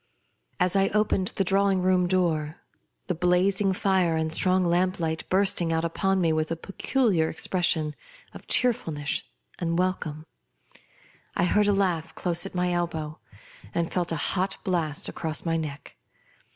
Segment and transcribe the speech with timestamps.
[0.59, 2.55] As I opened the drawing room door,
[3.05, 7.29] the blazing fire and the strong lamp light bursting out upon me wkh a peculiar
[7.29, 7.95] expression
[8.33, 9.21] of cheerfulness
[9.59, 10.25] and welcome,
[11.35, 13.19] I heard a laugh close at my elbow,
[13.75, 15.95] and felt a hot blast across my neck.